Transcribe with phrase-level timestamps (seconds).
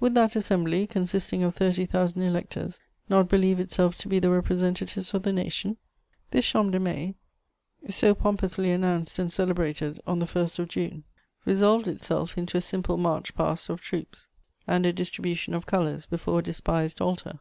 [0.00, 5.14] Would that assembly, consisting of thirty thousand electors, not believe itself to be the representatives
[5.14, 5.76] of the nation?
[6.32, 7.14] This Champ de Mai,
[7.88, 11.04] so pompously announced and celebrated on the 1st of June,
[11.44, 14.26] resolved itself into a simple march past of troops
[14.66, 17.38] and a distribution of colours before a despised altar.